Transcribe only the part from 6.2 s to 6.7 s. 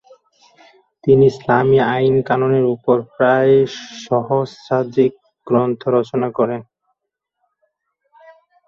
করেছেন।